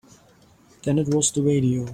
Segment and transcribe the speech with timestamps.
[0.81, 1.85] Then it was the radio.